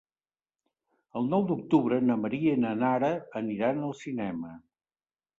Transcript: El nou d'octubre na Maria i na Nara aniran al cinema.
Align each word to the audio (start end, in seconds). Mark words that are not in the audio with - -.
El 1.19 1.27
nou 1.33 1.43
d'octubre 1.49 1.99
na 2.05 2.15
Maria 2.21 2.53
i 2.57 2.61
na 2.61 2.71
Nara 2.79 3.11
aniran 3.41 3.83
al 3.89 3.93
cinema. 3.99 4.55